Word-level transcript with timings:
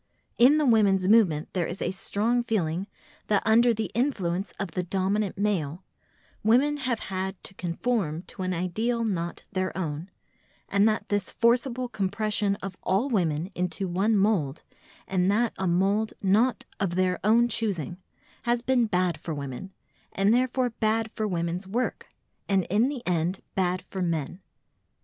In 0.39 0.57
the 0.57 0.65
women's 0.65 1.07
movement 1.07 1.49
there 1.53 1.67
is 1.67 1.79
a 1.79 1.91
strong 1.91 2.41
feeling 2.41 2.87
that 3.27 3.43
under 3.45 3.71
the 3.71 3.91
influence 3.93 4.51
of 4.59 4.71
the 4.71 4.81
dominant 4.81 5.37
male, 5.37 5.83
women 6.43 6.77
have 6.77 7.01
had 7.01 7.35
to 7.43 7.53
conform 7.53 8.23
to 8.23 8.41
an 8.41 8.51
ideal 8.51 9.03
not 9.03 9.43
their 9.51 9.77
own, 9.77 10.09
and 10.67 10.89
that 10.89 11.09
this 11.09 11.29
forcible 11.29 11.87
compression 11.87 12.55
of 12.63 12.75
all 12.81 13.09
women 13.11 13.51
into 13.53 13.87
one 13.87 14.17
mould—and 14.17 15.31
that 15.31 15.53
a 15.59 15.67
mould 15.67 16.13
not 16.23 16.65
of 16.79 16.95
their 16.95 17.19
own 17.23 17.47
choosing—has 17.47 18.63
been 18.63 18.87
bad 18.87 19.19
for 19.19 19.35
women, 19.35 19.71
and 20.13 20.33
therefore 20.33 20.71
bad 20.71 21.11
for 21.11 21.27
women's 21.27 21.67
work, 21.67 22.07
and 22.49 22.63
in 22.71 22.87
the 22.89 23.05
end 23.05 23.41
bad 23.53 23.83
for 23.83 24.01
men. 24.01 24.41